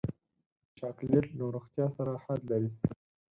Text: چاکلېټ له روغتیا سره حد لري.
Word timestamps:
چاکلېټ 0.77 1.25
له 1.37 1.45
روغتیا 1.55 1.85
سره 1.97 2.11
حد 2.25 2.41
لري. 2.51 2.69